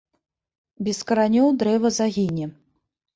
Без 0.87 1.01
каранёў 1.11 1.47
дрэва 1.65 1.91
загіне. 1.99 2.45